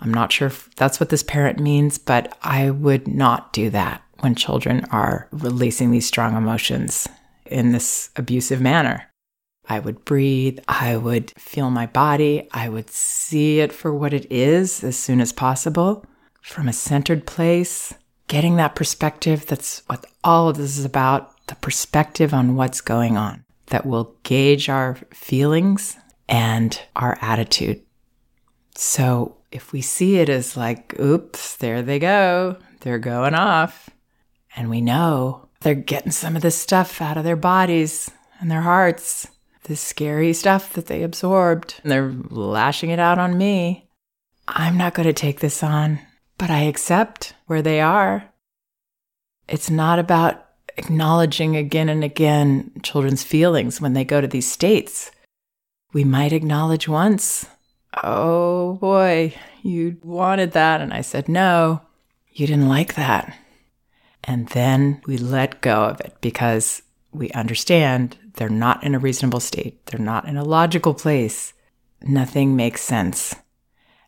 I'm 0.00 0.12
not 0.12 0.32
sure 0.32 0.48
if 0.48 0.74
that's 0.76 0.98
what 0.98 1.10
this 1.10 1.22
parent 1.22 1.58
means, 1.58 1.98
but 1.98 2.36
I 2.42 2.70
would 2.70 3.06
not 3.06 3.52
do 3.52 3.70
that 3.70 4.02
when 4.20 4.34
children 4.34 4.84
are 4.90 5.28
releasing 5.30 5.90
these 5.90 6.06
strong 6.06 6.36
emotions 6.36 7.06
in 7.46 7.72
this 7.72 8.10
abusive 8.16 8.60
manner. 8.60 9.06
I 9.68 9.78
would 9.78 10.04
breathe. 10.04 10.58
I 10.66 10.96
would 10.96 11.30
feel 11.32 11.70
my 11.70 11.86
body. 11.86 12.48
I 12.52 12.68
would 12.68 12.90
see 12.90 13.60
it 13.60 13.72
for 13.72 13.94
what 13.94 14.12
it 14.12 14.30
is 14.30 14.82
as 14.82 14.96
soon 14.96 15.20
as 15.20 15.32
possible 15.32 16.04
from 16.40 16.66
a 16.66 16.72
centered 16.72 17.26
place, 17.26 17.94
getting 18.26 18.56
that 18.56 18.74
perspective. 18.74 19.46
That's 19.46 19.82
what 19.86 20.04
all 20.24 20.48
of 20.48 20.56
this 20.56 20.78
is 20.78 20.84
about 20.84 21.46
the 21.46 21.54
perspective 21.56 22.34
on 22.34 22.56
what's 22.56 22.80
going 22.80 23.16
on 23.16 23.44
that 23.66 23.86
will 23.86 24.16
gauge 24.22 24.68
our 24.68 24.96
feelings 25.12 25.96
and 26.28 26.80
our 26.96 27.18
attitude. 27.20 27.82
So 28.74 29.36
if 29.52 29.72
we 29.72 29.80
see 29.82 30.18
it 30.18 30.28
as 30.28 30.56
like, 30.56 30.98
oops, 30.98 31.56
there 31.56 31.82
they 31.82 31.98
go, 31.98 32.56
they're 32.80 32.98
going 32.98 33.34
off, 33.34 33.90
and 34.56 34.70
we 34.70 34.80
know 34.80 35.48
they're 35.60 35.74
getting 35.74 36.12
some 36.12 36.36
of 36.36 36.42
this 36.42 36.56
stuff 36.56 37.00
out 37.00 37.16
of 37.16 37.24
their 37.24 37.36
bodies 37.36 38.10
and 38.40 38.50
their 38.50 38.62
hearts 38.62 39.28
this 39.64 39.80
scary 39.80 40.32
stuff 40.32 40.72
that 40.72 40.86
they 40.86 41.02
absorbed. 41.02 41.80
And 41.82 41.92
they're 41.92 42.12
lashing 42.30 42.90
it 42.90 42.98
out 42.98 43.18
on 43.18 43.38
me. 43.38 43.88
I'm 44.48 44.76
not 44.76 44.94
going 44.94 45.06
to 45.06 45.12
take 45.12 45.38
this 45.40 45.62
on, 45.62 46.00
but 46.38 46.50
I 46.50 46.62
accept 46.62 47.34
where 47.46 47.62
they 47.62 47.80
are. 47.80 48.24
It's 49.48 49.70
not 49.70 49.98
about 50.00 50.44
acknowledging 50.76 51.56
again 51.56 51.88
and 51.88 52.02
again 52.02 52.72
children's 52.82 53.22
feelings 53.22 53.80
when 53.80 53.92
they 53.92 54.04
go 54.04 54.20
to 54.20 54.26
these 54.26 54.50
states. 54.50 55.12
We 55.92 56.04
might 56.04 56.32
acknowledge 56.32 56.88
once, 56.88 57.46
oh 58.02 58.74
boy, 58.74 59.34
you 59.62 59.98
wanted 60.02 60.52
that. 60.52 60.80
And 60.80 60.92
I 60.92 61.00
said, 61.00 61.28
no, 61.28 61.82
you 62.32 62.46
didn't 62.46 62.68
like 62.68 62.94
that. 62.94 63.36
And 64.24 64.48
then 64.50 65.00
we 65.06 65.16
let 65.16 65.60
go 65.60 65.84
of 65.84 66.00
it 66.00 66.16
because 66.20 66.82
we 67.12 67.30
understand 67.30 68.16
they're 68.34 68.48
not 68.48 68.84
in 68.84 68.94
a 68.94 68.98
reasonable 68.98 69.40
state. 69.40 69.84
They're 69.86 70.00
not 70.00 70.26
in 70.26 70.36
a 70.36 70.44
logical 70.44 70.94
place. 70.94 71.52
Nothing 72.02 72.56
makes 72.56 72.82
sense. 72.82 73.34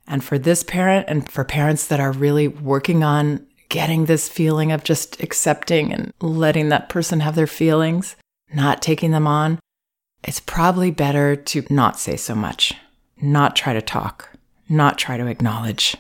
And 0.07 0.23
for 0.23 0.39
this 0.39 0.62
parent 0.62 1.07
and 1.09 1.31
for 1.31 1.45
parents 1.45 1.87
that 1.87 2.01
are 2.01 2.12
really 2.12 2.49
working 2.49 3.03
on 3.03 3.47
getting 3.69 4.05
this 4.05 4.29
feeling 4.29 4.71
of 4.71 4.85
just 4.85 5.23
accepting 5.23 5.93
and 5.93 6.12
letting 6.21 6.69
that 6.69 6.89
person 6.89 7.21
have 7.21 7.35
their 7.35 7.47
feelings, 7.47 8.17
not 8.53 8.83
taking 8.83 9.12
them 9.12 9.27
on, 9.27 9.59
it's 10.25 10.41
probably 10.41 10.91
better 10.91 11.35
to 11.35 11.65
not 11.71 11.99
say 11.99 12.17
so 12.17 12.35
much, 12.35 12.75
not 13.23 13.57
try 13.57 13.73
to 13.73 13.81
talk, 13.81 14.29
not 14.69 14.99
try 14.99 15.17
to 15.17 15.26
acknowledge, 15.26 15.97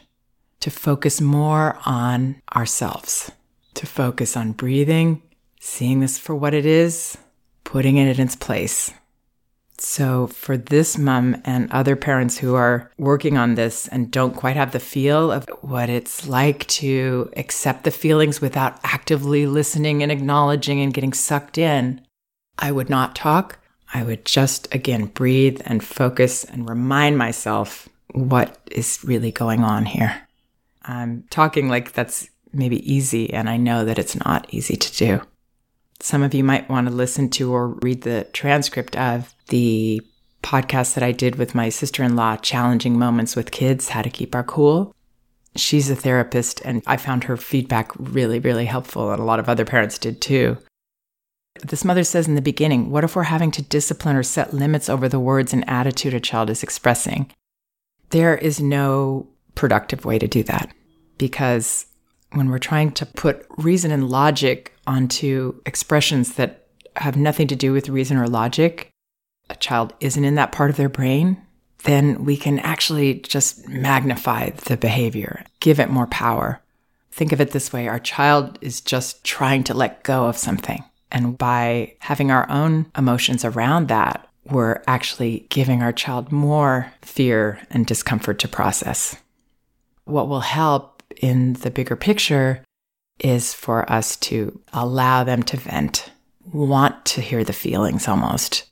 to 0.60 0.70
focus 0.70 1.20
more 1.20 1.78
on 1.86 2.42
ourselves, 2.54 3.30
to 3.74 3.86
focus 3.86 4.36
on 4.36 4.52
breathing, 4.52 5.22
seeing 5.60 6.00
this 6.00 6.18
for 6.18 6.34
what 6.34 6.52
it 6.52 6.66
is, 6.66 7.16
putting 7.64 7.96
it 7.96 8.18
in 8.18 8.26
its 8.26 8.36
place. 8.36 8.92
So, 9.78 10.28
for 10.28 10.56
this 10.56 10.96
mom 10.96 11.42
and 11.44 11.70
other 11.72 11.96
parents 11.96 12.38
who 12.38 12.54
are 12.54 12.92
working 12.98 13.36
on 13.36 13.56
this 13.56 13.88
and 13.88 14.12
don't 14.12 14.36
quite 14.36 14.54
have 14.54 14.70
the 14.70 14.78
feel 14.78 15.32
of 15.32 15.48
what 15.60 15.90
it's 15.90 16.28
like 16.28 16.66
to 16.68 17.28
accept 17.36 17.82
the 17.82 17.90
feelings 17.90 18.40
without 18.40 18.78
actively 18.84 19.44
listening 19.46 20.02
and 20.02 20.12
acknowledging 20.12 20.80
and 20.80 20.94
getting 20.94 21.12
sucked 21.12 21.58
in, 21.58 22.00
I 22.58 22.70
would 22.70 22.90
not 22.90 23.16
talk. 23.16 23.58
I 23.92 24.02
would 24.02 24.24
just, 24.24 24.74
again, 24.74 25.06
breathe 25.06 25.60
and 25.64 25.84
focus 25.84 26.44
and 26.44 26.68
remind 26.68 27.18
myself 27.18 27.88
what 28.12 28.58
is 28.70 29.00
really 29.04 29.32
going 29.32 29.64
on 29.64 29.84
here. 29.84 30.26
I'm 30.82 31.24
talking 31.30 31.68
like 31.68 31.92
that's 31.92 32.28
maybe 32.52 32.90
easy, 32.90 33.32
and 33.32 33.48
I 33.48 33.56
know 33.56 33.84
that 33.84 33.98
it's 33.98 34.16
not 34.16 34.46
easy 34.52 34.76
to 34.76 34.96
do 34.96 35.22
some 36.02 36.22
of 36.22 36.34
you 36.34 36.42
might 36.42 36.68
want 36.68 36.88
to 36.88 36.92
listen 36.92 37.30
to 37.30 37.52
or 37.52 37.68
read 37.68 38.02
the 38.02 38.26
transcript 38.32 38.96
of 38.96 39.34
the 39.48 40.02
podcast 40.42 40.94
that 40.94 41.04
I 41.04 41.12
did 41.12 41.36
with 41.36 41.54
my 41.54 41.68
sister 41.68 42.02
in 42.02 42.16
law, 42.16 42.36
Challenging 42.36 42.98
Moments 42.98 43.36
with 43.36 43.52
Kids 43.52 43.90
How 43.90 44.02
to 44.02 44.10
Keep 44.10 44.34
Our 44.34 44.42
Cool. 44.42 44.94
She's 45.54 45.88
a 45.90 45.96
therapist, 45.96 46.60
and 46.64 46.82
I 46.86 46.96
found 46.96 47.24
her 47.24 47.36
feedback 47.36 47.92
really, 47.96 48.40
really 48.40 48.64
helpful, 48.64 49.12
and 49.12 49.20
a 49.20 49.24
lot 49.24 49.38
of 49.38 49.48
other 49.48 49.64
parents 49.64 49.98
did 49.98 50.20
too. 50.20 50.58
This 51.60 51.84
mother 51.84 52.04
says 52.04 52.26
in 52.26 52.34
the 52.34 52.42
beginning, 52.42 52.90
What 52.90 53.04
if 53.04 53.14
we're 53.14 53.24
having 53.24 53.50
to 53.52 53.62
discipline 53.62 54.16
or 54.16 54.22
set 54.22 54.54
limits 54.54 54.88
over 54.88 55.08
the 55.08 55.20
words 55.20 55.52
and 55.52 55.68
attitude 55.68 56.14
a 56.14 56.20
child 56.20 56.50
is 56.50 56.62
expressing? 56.62 57.30
There 58.10 58.36
is 58.36 58.60
no 58.60 59.28
productive 59.54 60.04
way 60.04 60.18
to 60.18 60.26
do 60.26 60.42
that 60.44 60.72
because 61.18 61.86
when 62.32 62.48
we're 62.48 62.58
trying 62.58 62.92
to 62.92 63.06
put 63.06 63.46
reason 63.58 63.90
and 63.90 64.08
logic 64.08 64.74
onto 64.86 65.60
expressions 65.66 66.34
that 66.34 66.66
have 66.96 67.16
nothing 67.16 67.46
to 67.48 67.56
do 67.56 67.72
with 67.72 67.88
reason 67.88 68.16
or 68.16 68.26
logic, 68.26 68.90
a 69.50 69.56
child 69.56 69.92
isn't 70.00 70.24
in 70.24 70.34
that 70.36 70.52
part 70.52 70.70
of 70.70 70.76
their 70.76 70.88
brain, 70.88 71.40
then 71.84 72.24
we 72.24 72.36
can 72.36 72.58
actually 72.60 73.14
just 73.14 73.68
magnify 73.68 74.50
the 74.50 74.76
behavior, 74.76 75.44
give 75.60 75.80
it 75.80 75.90
more 75.90 76.06
power. 76.06 76.60
Think 77.10 77.32
of 77.32 77.40
it 77.40 77.50
this 77.50 77.72
way 77.72 77.88
our 77.88 77.98
child 77.98 78.58
is 78.60 78.80
just 78.80 79.22
trying 79.24 79.64
to 79.64 79.74
let 79.74 80.02
go 80.02 80.26
of 80.26 80.38
something. 80.38 80.82
And 81.12 81.36
by 81.36 81.94
having 82.00 82.30
our 82.30 82.50
own 82.50 82.86
emotions 82.96 83.44
around 83.44 83.88
that, 83.88 84.26
we're 84.46 84.82
actually 84.88 85.46
giving 85.50 85.82
our 85.82 85.92
child 85.92 86.32
more 86.32 86.92
fear 87.02 87.60
and 87.70 87.86
discomfort 87.86 88.38
to 88.40 88.48
process. 88.48 89.14
What 90.04 90.28
will 90.28 90.40
help 90.40 91.02
in 91.18 91.52
the 91.52 91.70
bigger 91.70 91.94
picture 91.94 92.64
is 93.20 93.54
for 93.54 93.90
us 93.92 94.16
to 94.16 94.58
allow 94.72 95.22
them 95.22 95.42
to 95.44 95.56
vent, 95.58 96.10
want 96.50 97.04
to 97.04 97.20
hear 97.20 97.44
the 97.44 97.52
feelings 97.52 98.08
almost. 98.08 98.64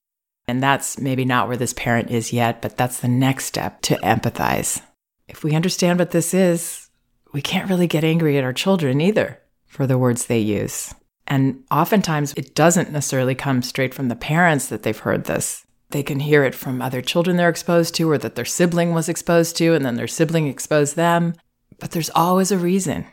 And 0.49 0.62
that's 0.62 0.99
maybe 0.99 1.25
not 1.25 1.47
where 1.47 1.59
this 1.59 1.75
parent 1.75 2.11
is 2.11 2.32
yet, 2.32 2.62
but 2.62 2.76
that's 2.76 3.00
the 3.00 3.09
next 3.09 3.44
step 3.44 3.82
to 3.82 3.97
empathize. 3.97 4.82
If 5.28 5.44
we 5.44 5.54
understand 5.54 5.99
what 5.99 6.11
this 6.11 6.35
is, 6.35 6.88
we 7.32 7.42
can't 7.42 7.68
really 7.68 7.87
get 7.87 8.02
angry 8.02 8.38
at 8.38 8.44
our 8.44 8.52
children 8.52 9.00
either 9.00 9.38
for 9.66 9.87
the 9.87 9.99
words 9.99 10.26
they 10.26 10.40
use. 10.40 10.92
And 11.30 11.62
oftentimes 11.70 12.34
it 12.37 12.56
doesn't 12.56 12.90
necessarily 12.90 13.37
come 13.37 13.62
straight 13.62 13.94
from 13.94 14.08
the 14.08 14.16
parents 14.16 14.66
that 14.66 14.82
they've 14.82 14.99
heard 14.99 15.25
this. 15.25 15.64
They 15.90 16.02
can 16.02 16.20
hear 16.20 16.44
it 16.44 16.54
from 16.56 16.82
other 16.82 17.00
children 17.00 17.37
they're 17.37 17.49
exposed 17.49 17.94
to 17.94 18.10
or 18.10 18.18
that 18.18 18.34
their 18.34 18.44
sibling 18.44 18.92
was 18.92 19.08
exposed 19.08 19.56
to, 19.56 19.75
and 19.75 19.84
then 19.84 19.94
their 19.94 20.08
sibling 20.08 20.49
exposed 20.49 20.96
them. 20.96 21.34
But 21.78 21.92
there's 21.92 22.10
always 22.10 22.50
a 22.50 22.58
reason. 22.58 23.06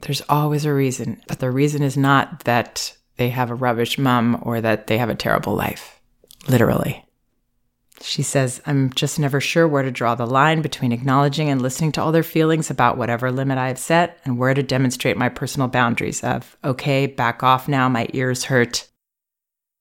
There's 0.00 0.22
always 0.28 0.64
a 0.64 0.72
reason. 0.72 1.20
But 1.26 1.40
the 1.40 1.50
reason 1.50 1.82
is 1.82 1.96
not 1.96 2.44
that 2.44 2.96
they 3.16 3.30
have 3.30 3.50
a 3.50 3.54
rubbish 3.54 3.98
mom 3.98 4.40
or 4.42 4.60
that 4.60 4.86
they 4.86 4.98
have 4.98 5.10
a 5.10 5.14
terrible 5.14 5.54
life. 5.54 6.00
Literally. 6.48 7.04
She 8.04 8.22
says, 8.22 8.60
I'm 8.66 8.92
just 8.92 9.18
never 9.18 9.40
sure 9.40 9.66
where 9.66 9.82
to 9.82 9.90
draw 9.90 10.14
the 10.14 10.26
line 10.26 10.60
between 10.60 10.92
acknowledging 10.92 11.48
and 11.48 11.62
listening 11.62 11.90
to 11.92 12.02
all 12.02 12.12
their 12.12 12.22
feelings 12.22 12.70
about 12.70 12.98
whatever 12.98 13.32
limit 13.32 13.56
I 13.56 13.68
have 13.68 13.78
set 13.78 14.18
and 14.26 14.36
where 14.36 14.52
to 14.52 14.62
demonstrate 14.62 15.16
my 15.16 15.30
personal 15.30 15.68
boundaries 15.68 16.22
of, 16.22 16.56
okay, 16.62 17.06
back 17.06 17.42
off 17.42 17.66
now, 17.66 17.88
my 17.88 18.06
ears 18.12 18.44
hurt. 18.44 18.86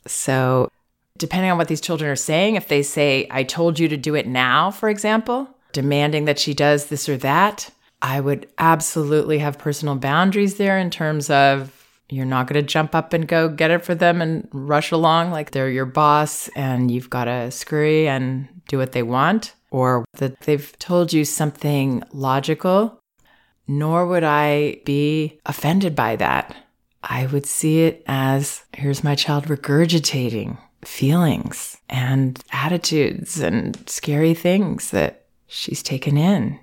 So 0.08 0.72
depending 1.18 1.52
on 1.52 1.58
what 1.58 1.68
these 1.68 1.82
children 1.82 2.10
are 2.10 2.16
saying, 2.16 2.56
if 2.56 2.70
they 2.70 2.82
say, 2.82 3.28
I 3.30 3.44
told 3.44 3.78
you 3.78 3.90
to 3.90 3.98
do 3.98 4.16
it 4.16 4.26
now, 4.26 4.72
for 4.72 4.88
example, 4.90 5.50
demanding 5.74 6.26
that 6.26 6.40
she 6.40 6.54
does 6.54 6.86
this 6.86 7.10
or 7.10 7.18
that, 7.18 7.72
I 8.02 8.22
would 8.22 8.48
absolutely 8.58 9.40
have 9.40 9.58
personal 9.60 9.96
boundaries 9.96 10.56
there 10.56 10.78
in 10.78 10.90
terms 10.90 11.30
of 11.30 11.83
you're 12.14 12.26
not 12.26 12.48
going 12.48 12.62
to 12.62 12.68
jump 12.68 12.94
up 12.94 13.14
and 13.14 13.28
go 13.28 13.50
get 13.50 13.72
it 13.72 13.84
for 13.84 13.96
them 13.96 14.22
and 14.22 14.48
rush 14.52 14.92
along 14.92 15.32
like 15.32 15.52
they're 15.52 15.70
your 15.70 15.86
boss 15.86 16.48
and 16.56 16.92
you've 16.92 17.10
got 17.10 17.26
to 17.26 17.50
scurry 17.52 18.08
and 18.08 18.48
do 18.68 18.78
what 18.78 18.92
they 18.92 19.04
want, 19.04 19.54
or 19.72 20.06
that 20.18 20.40
they've 20.42 20.78
told 20.80 21.12
you 21.12 21.26
something 21.26 22.04
logical. 22.12 23.00
Nor 23.68 24.08
would 24.08 24.24
I 24.24 24.82
be 24.86 25.40
offended 25.46 25.96
by 25.96 26.16
that. 26.18 26.56
I 27.04 27.26
would 27.28 27.46
see 27.46 27.84
it 27.84 28.04
as 28.08 28.64
here's 28.74 29.04
my 29.04 29.16
child 29.16 29.46
regurgitating 29.46 30.58
feelings 30.84 31.78
and 31.90 32.42
attitudes 32.52 33.40
and 33.40 33.90
scary 33.90 34.34
things 34.34 34.92
that 34.92 35.26
she's 35.48 35.82
taken 35.82 36.18
in. 36.18 36.60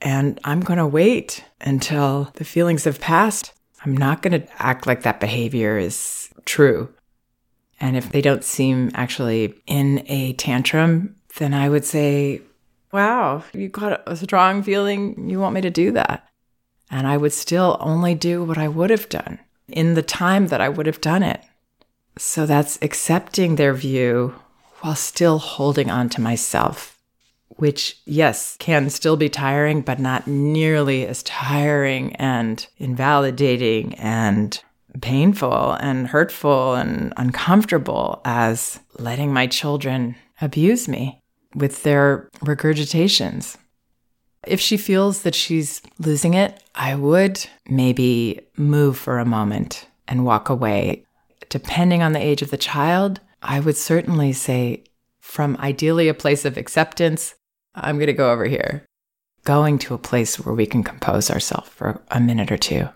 And 0.00 0.38
I'm 0.44 0.60
going 0.60 0.78
to 0.78 0.86
wait 0.86 1.44
until 1.60 2.30
the 2.34 2.44
feelings 2.44 2.84
have 2.84 3.00
passed. 3.00 3.52
I'm 3.84 3.96
not 3.96 4.22
going 4.22 4.40
to 4.40 4.62
act 4.62 4.86
like 4.86 5.02
that 5.02 5.20
behavior 5.20 5.76
is 5.76 6.30
true. 6.44 6.92
And 7.80 7.96
if 7.96 8.10
they 8.10 8.20
don't 8.20 8.44
seem 8.44 8.90
actually 8.94 9.54
in 9.66 10.04
a 10.06 10.32
tantrum, 10.34 11.16
then 11.36 11.52
I 11.52 11.68
would 11.68 11.84
say, 11.84 12.42
wow, 12.92 13.42
you 13.52 13.68
got 13.68 14.02
a 14.06 14.16
strong 14.16 14.62
feeling 14.62 15.28
you 15.28 15.40
want 15.40 15.54
me 15.54 15.60
to 15.60 15.70
do 15.70 15.90
that. 15.92 16.28
And 16.90 17.06
I 17.06 17.16
would 17.16 17.32
still 17.32 17.76
only 17.80 18.14
do 18.14 18.44
what 18.44 18.56
I 18.58 18.68
would 18.68 18.90
have 18.90 19.08
done 19.08 19.40
in 19.68 19.94
the 19.94 20.02
time 20.02 20.46
that 20.48 20.60
I 20.60 20.68
would 20.68 20.86
have 20.86 21.00
done 21.00 21.22
it. 21.22 21.42
So 22.16 22.46
that's 22.46 22.78
accepting 22.80 23.56
their 23.56 23.74
view 23.74 24.34
while 24.80 24.94
still 24.94 25.38
holding 25.38 25.90
on 25.90 26.08
to 26.10 26.20
myself, 26.20 26.93
which, 27.56 28.00
yes, 28.04 28.56
can 28.58 28.90
still 28.90 29.16
be 29.16 29.28
tiring, 29.28 29.80
but 29.80 29.98
not 29.98 30.26
nearly 30.26 31.06
as 31.06 31.22
tiring 31.22 32.14
and 32.16 32.66
invalidating 32.78 33.94
and 33.94 34.60
painful 35.00 35.72
and 35.72 36.08
hurtful 36.08 36.74
and 36.74 37.12
uncomfortable 37.16 38.20
as 38.24 38.80
letting 38.98 39.32
my 39.32 39.46
children 39.46 40.14
abuse 40.40 40.88
me 40.88 41.20
with 41.54 41.82
their 41.82 42.28
regurgitations. 42.40 43.56
If 44.46 44.60
she 44.60 44.76
feels 44.76 45.22
that 45.22 45.34
she's 45.34 45.80
losing 45.98 46.34
it, 46.34 46.62
I 46.74 46.94
would 46.94 47.44
maybe 47.68 48.40
move 48.56 48.98
for 48.98 49.18
a 49.18 49.24
moment 49.24 49.88
and 50.06 50.24
walk 50.24 50.48
away 50.48 51.04
depending 51.54 52.02
on 52.02 52.12
the 52.12 52.18
age 52.22 52.42
of 52.42 52.50
the 52.50 52.56
child, 52.56 53.20
I 53.40 53.60
would 53.60 53.76
certainly 53.76 54.32
say 54.32 54.82
from 55.20 55.56
ideally 55.58 56.08
a 56.08 56.14
place 56.14 56.44
of 56.44 56.56
acceptance, 56.56 57.36
I'm 57.74 57.96
going 57.96 58.06
to 58.06 58.12
go 58.12 58.30
over 58.30 58.44
here. 58.44 58.84
Going 59.44 59.78
to 59.80 59.94
a 59.94 59.98
place 59.98 60.40
where 60.40 60.54
we 60.54 60.66
can 60.66 60.82
compose 60.82 61.30
ourselves 61.30 61.68
for 61.68 62.02
a 62.10 62.20
minute 62.20 62.50
or 62.50 62.56
two, 62.56 62.88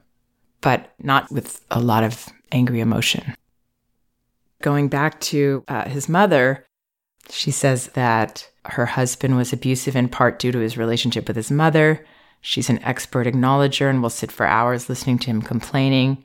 but 0.61 0.93
not 0.99 1.31
with 1.31 1.65
a 1.71 1.81
lot 1.81 2.05
of 2.05 2.27
angry 2.53 2.81
emotion. 2.81 3.35
Going 4.63 4.89
back 4.89 5.21
to 5.21 5.63
uh, 5.69 5.89
his 5.89 6.09
mother, 6.09 6.65
she 7.31 7.51
says 7.51 7.89
that 7.89 8.49
her 8.65 8.87
husband 8.87 9.37
was 9.37 9.53
abusive 9.53 9.95
in 9.95 10.09
part 10.09 10.39
due 10.39 10.53
to 10.53 10.59
his 10.59 10.79
relationship 10.79 11.29
with 11.29 11.37
his 11.37 11.51
mother. 11.51 12.05
She's 12.41 12.71
an 12.71 12.83
expert 12.83 13.27
acknowledger 13.27 13.89
and 13.89 14.03
will 14.03 14.11
sit 14.11 14.33
for 14.33 14.47
hours 14.47 14.89
listening 14.89 15.19
to 15.21 15.27
him 15.27 15.43
complaining. 15.43 16.25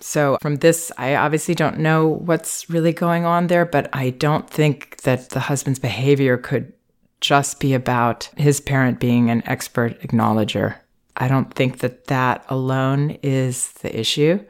So, 0.00 0.38
from 0.40 0.56
this, 0.56 0.92
I 0.96 1.16
obviously 1.16 1.54
don't 1.54 1.78
know 1.78 2.06
what's 2.06 2.70
really 2.70 2.92
going 2.92 3.24
on 3.24 3.48
there, 3.48 3.64
but 3.64 3.88
I 3.92 4.10
don't 4.10 4.48
think 4.48 4.98
that 4.98 5.30
the 5.30 5.40
husband's 5.40 5.80
behavior 5.80 6.36
could 6.36 6.72
just 7.20 7.60
be 7.60 7.74
about 7.74 8.30
his 8.36 8.60
parent 8.60 9.00
being 9.00 9.30
an 9.30 9.42
expert 9.46 10.02
acknowledger. 10.04 10.80
I 11.16 11.28
don't 11.28 11.52
think 11.52 11.78
that 11.78 12.06
that 12.06 12.44
alone 12.48 13.18
is 13.22 13.72
the 13.72 13.98
issue. 13.98 14.44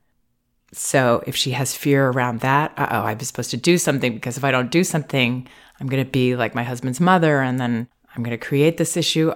So, 0.72 1.24
if 1.26 1.35
she 1.35 1.52
has 1.52 1.74
fear 1.74 2.11
around 2.11 2.40
that, 2.40 2.74
oh, 2.76 2.85
I'm 2.85 3.20
supposed 3.20 3.50
to 3.52 3.57
do 3.57 3.78
something 3.78 4.12
because 4.12 4.37
if 4.37 4.44
I 4.44 4.50
don't 4.50 4.70
do 4.70 4.85
something, 4.85 5.48
I'm 5.81 5.87
going 5.87 6.04
to 6.04 6.11
be 6.11 6.37
like 6.37 6.54
my 6.54 6.62
husband's 6.62 7.00
mother 7.00 7.40
and 7.40 7.59
then 7.59 7.88
I'm 8.14 8.22
going 8.22 8.38
to 8.38 8.46
create 8.46 8.76
this 8.76 8.96
issue. 8.96 9.33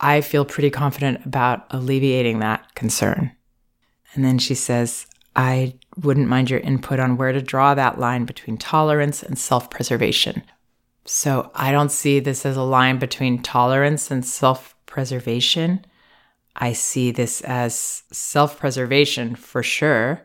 I 0.00 0.22
feel 0.22 0.46
pretty 0.46 0.70
confident 0.70 1.26
about 1.26 1.66
alleviating 1.70 2.38
that 2.38 2.74
concern. 2.74 3.32
And 4.14 4.24
then 4.24 4.38
she 4.38 4.54
says, 4.54 5.06
I 5.36 5.74
wouldn't 6.02 6.28
mind 6.28 6.48
your 6.48 6.60
input 6.60 6.98
on 6.98 7.16
where 7.16 7.32
to 7.32 7.42
draw 7.42 7.74
that 7.74 7.98
line 7.98 8.24
between 8.24 8.56
tolerance 8.56 9.22
and 9.22 9.38
self 9.38 9.68
preservation. 9.70 10.42
So 11.04 11.50
I 11.54 11.72
don't 11.72 11.92
see 11.92 12.20
this 12.20 12.44
as 12.44 12.56
a 12.56 12.62
line 12.62 12.98
between 12.98 13.42
tolerance 13.42 14.10
and 14.10 14.24
self 14.24 14.74
preservation. 14.86 15.84
I 16.56 16.72
see 16.72 17.10
this 17.10 17.40
as 17.42 18.02
self 18.12 18.58
preservation 18.58 19.34
for 19.34 19.62
sure. 19.62 20.22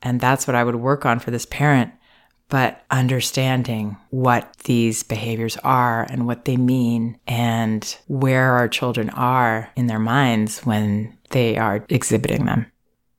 And 0.00 0.20
that's 0.20 0.46
what 0.46 0.56
I 0.56 0.64
would 0.64 0.76
work 0.76 1.06
on 1.06 1.18
for 1.18 1.30
this 1.30 1.46
parent. 1.46 1.92
But 2.48 2.84
understanding 2.90 3.96
what 4.10 4.56
these 4.64 5.02
behaviors 5.02 5.56
are 5.58 6.06
and 6.10 6.26
what 6.26 6.44
they 6.44 6.56
mean 6.56 7.18
and 7.26 7.96
where 8.08 8.52
our 8.52 8.68
children 8.68 9.08
are 9.10 9.70
in 9.74 9.86
their 9.86 9.98
minds 9.98 10.60
when 10.60 11.16
they 11.30 11.56
are 11.56 11.84
exhibiting 11.88 12.44
them. 12.44 12.66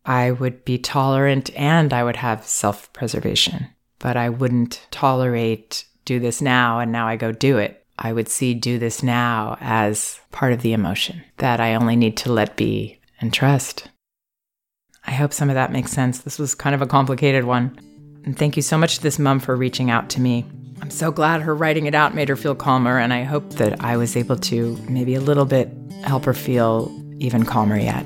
I 0.06 0.32
would 0.32 0.66
be 0.66 0.78
tolerant 0.78 1.50
and 1.58 1.94
I 1.94 2.04
would 2.04 2.18
have 2.18 2.46
self 2.46 2.92
preservation, 2.94 3.68
but 4.00 4.18
I 4.18 4.30
wouldn't 4.30 4.86
tolerate 4.92 5.86
do 6.06 6.20
this 6.20 6.42
now 6.42 6.80
and 6.80 6.92
now 6.92 7.08
I 7.08 7.16
go 7.16 7.32
do 7.32 7.58
it. 7.58 7.86
I 7.98 8.12
would 8.12 8.28
see 8.28 8.54
do 8.54 8.80
this 8.80 9.04
now 9.04 9.58
as 9.62 10.20
part 10.32 10.54
of 10.54 10.62
the 10.62 10.74
emotion 10.74 11.24
that 11.38 11.60
I 11.60 11.76
only 11.76 11.96
need 11.96 12.18
to 12.18 12.34
let 12.34 12.56
be 12.56 13.00
and 13.22 13.34
trust. 13.34 13.90
I 15.06 15.12
hope 15.12 15.34
some 15.34 15.50
of 15.50 15.56
that 15.56 15.72
makes 15.72 15.92
sense. 15.92 16.20
This 16.20 16.40
was 16.40 16.56
kind 16.56 16.74
of 16.74 16.82
a 16.82 16.88
complicated 16.88 17.44
one. 17.44 17.78
And 18.26 18.38
thank 18.38 18.56
you 18.56 18.62
so 18.62 18.78
much 18.78 18.96
to 18.96 19.04
this 19.04 19.20
mom 19.20 19.40
for 19.40 19.56
reaching 19.56 19.92
out 19.92 20.10
to 20.12 20.22
me. 20.22 20.46
I'm 20.82 20.90
so 20.90 21.12
glad 21.12 21.42
her 21.42 21.56
writing 21.56 21.86
it 21.86 21.96
out 21.96 22.16
made 22.16 22.30
her 22.30 22.36
feel 22.36 22.56
calmer, 22.56 22.98
and 22.98 23.14
I 23.14 23.24
hope 23.24 23.52
that 23.54 23.84
I 23.84 23.96
was 23.96 24.18
able 24.18 24.38
to 24.38 24.76
maybe 24.90 25.16
a 25.16 25.22
little 25.22 25.46
bit 25.46 25.70
help 26.04 26.26
her 26.26 26.34
feel 26.34 26.92
even 27.20 27.46
calmer 27.46 27.78
yet. 27.78 28.06